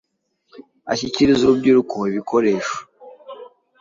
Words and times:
ashyikiriza 0.91 1.41
urubyiruko 1.43 1.95
ibikoresho 2.09 2.77